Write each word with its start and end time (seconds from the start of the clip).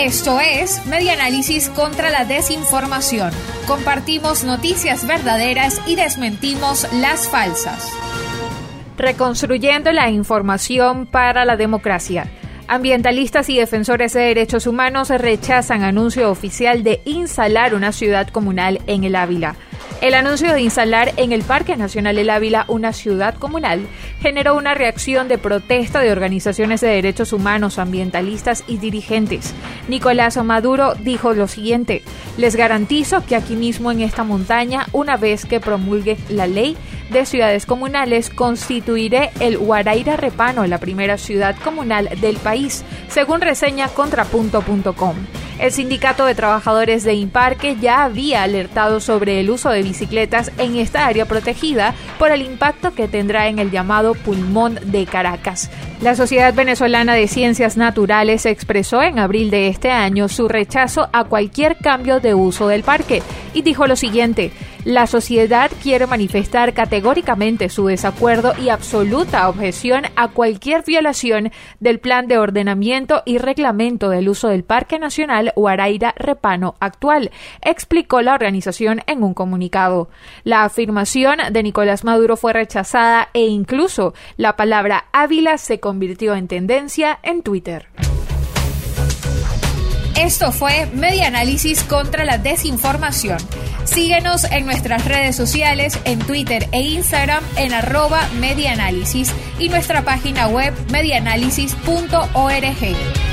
Esto 0.00 0.40
es 0.40 0.84
Media 0.86 1.12
Análisis 1.12 1.68
contra 1.68 2.10
la 2.10 2.24
Desinformación. 2.24 3.30
Compartimos 3.66 4.42
noticias 4.42 5.06
verdaderas 5.06 5.80
y 5.86 5.96
desmentimos 5.96 6.90
las 6.94 7.28
falsas. 7.28 7.92
Reconstruyendo 8.96 9.92
la 9.92 10.10
información 10.10 11.06
para 11.06 11.44
la 11.44 11.56
democracia. 11.56 12.26
Ambientalistas 12.68 13.50
y 13.50 13.58
defensores 13.58 14.14
de 14.14 14.20
derechos 14.20 14.66
humanos 14.66 15.10
rechazan 15.10 15.82
anuncio 15.82 16.30
oficial 16.30 16.82
de 16.82 17.02
instalar 17.04 17.74
una 17.74 17.92
ciudad 17.92 18.28
comunal 18.28 18.80
en 18.86 19.04
el 19.04 19.14
Ávila. 19.14 19.56
El 20.02 20.14
anuncio 20.14 20.52
de 20.52 20.60
instalar 20.60 21.12
en 21.16 21.30
el 21.30 21.44
Parque 21.44 21.76
Nacional 21.76 22.18
El 22.18 22.28
Ávila 22.28 22.64
una 22.66 22.92
ciudad 22.92 23.36
comunal 23.36 23.86
generó 24.20 24.56
una 24.56 24.74
reacción 24.74 25.28
de 25.28 25.38
protesta 25.38 26.00
de 26.00 26.10
organizaciones 26.10 26.80
de 26.80 26.88
derechos 26.88 27.32
humanos, 27.32 27.78
ambientalistas 27.78 28.64
y 28.66 28.78
dirigentes. 28.78 29.54
Nicolás 29.86 30.36
Maduro 30.42 30.94
dijo 30.96 31.34
lo 31.34 31.46
siguiente, 31.46 32.02
les 32.36 32.56
garantizo 32.56 33.24
que 33.24 33.36
aquí 33.36 33.54
mismo 33.54 33.92
en 33.92 34.00
esta 34.00 34.24
montaña, 34.24 34.88
una 34.90 35.16
vez 35.16 35.44
que 35.44 35.60
promulgue 35.60 36.16
la 36.28 36.48
ley 36.48 36.76
de 37.10 37.24
ciudades 37.24 37.64
comunales, 37.64 38.28
constituiré 38.28 39.30
el 39.38 39.56
Guaraira 39.56 40.16
Repano, 40.16 40.66
la 40.66 40.78
primera 40.78 41.16
ciudad 41.16 41.54
comunal 41.62 42.08
del 42.20 42.38
país, 42.38 42.84
según 43.06 43.40
reseña 43.40 43.86
contrapunto.com. 43.86 45.14
El 45.58 45.72
Sindicato 45.72 46.24
de 46.26 46.34
Trabajadores 46.34 47.04
de 47.04 47.14
Imparque 47.14 47.76
ya 47.80 48.04
había 48.04 48.42
alertado 48.42 49.00
sobre 49.00 49.40
el 49.40 49.50
uso 49.50 49.70
de 49.70 49.82
bicicletas 49.82 50.50
en 50.58 50.76
esta 50.76 51.06
área 51.06 51.26
protegida 51.26 51.94
por 52.18 52.30
el 52.30 52.42
impacto 52.42 52.94
que 52.94 53.08
tendrá 53.08 53.48
en 53.48 53.58
el 53.58 53.70
llamado 53.70 54.14
pulmón 54.14 54.78
de 54.84 55.06
Caracas. 55.06 55.70
La 56.00 56.16
Sociedad 56.16 56.52
Venezolana 56.52 57.14
de 57.14 57.28
Ciencias 57.28 57.76
Naturales 57.76 58.44
expresó 58.46 59.02
en 59.02 59.18
abril 59.18 59.50
de 59.50 59.68
este 59.68 59.90
año 59.90 60.28
su 60.28 60.48
rechazo 60.48 61.08
a 61.12 61.24
cualquier 61.24 61.76
cambio 61.76 62.18
de 62.18 62.34
uso 62.34 62.66
del 62.66 62.82
parque 62.82 63.22
y 63.54 63.62
dijo 63.62 63.86
lo 63.86 63.94
siguiente, 63.94 64.50
la 64.84 65.06
sociedad 65.06 65.70
quiere 65.82 66.06
manifestar 66.06 66.74
categóricamente 66.74 67.68
su 67.68 67.86
desacuerdo 67.86 68.52
y 68.60 68.68
absoluta 68.68 69.48
objeción 69.48 70.04
a 70.16 70.28
cualquier 70.28 70.84
violación 70.84 71.52
del 71.78 72.00
plan 72.00 72.26
de 72.26 72.38
ordenamiento 72.38 73.22
y 73.24 73.38
reglamento 73.38 74.08
del 74.08 74.28
uso 74.28 74.48
del 74.48 74.64
Parque 74.64 74.98
Nacional 74.98 75.52
Guaraira 75.54 76.14
Repano 76.16 76.74
actual, 76.80 77.30
explicó 77.60 78.22
la 78.22 78.34
organización 78.34 79.02
en 79.06 79.22
un 79.22 79.34
comunicado. 79.34 80.08
La 80.42 80.64
afirmación 80.64 81.38
de 81.52 81.62
Nicolás 81.62 82.04
Maduro 82.04 82.36
fue 82.36 82.52
rechazada 82.52 83.28
e 83.34 83.46
incluso 83.46 84.14
la 84.36 84.56
palabra 84.56 85.04
Ávila 85.12 85.58
se 85.58 85.78
convirtió 85.78 86.34
en 86.34 86.48
tendencia 86.48 87.18
en 87.22 87.42
Twitter. 87.42 87.88
Esto 90.18 90.52
fue 90.52 90.86
Media 90.92 91.26
Análisis 91.26 91.82
contra 91.84 92.24
la 92.24 92.38
Desinformación. 92.38 93.38
Síguenos 93.84 94.44
en 94.44 94.66
nuestras 94.66 95.04
redes 95.04 95.36
sociales, 95.36 95.98
en 96.04 96.18
Twitter 96.20 96.68
e 96.72 96.82
Instagram 96.82 97.42
en 97.56 97.72
arroba 97.72 98.28
y 99.58 99.68
nuestra 99.68 100.02
página 100.02 100.48
web 100.48 100.74
medianálisis.org. 100.90 103.31